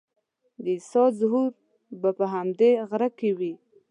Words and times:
د 0.63 0.65
عیسی 0.75 1.03
ظهور 1.19 1.49
به 2.01 2.09
په 2.17 2.25
همدې 2.33 2.71
غره 2.89 3.09
کې 3.19 3.29
وي. 3.37 3.53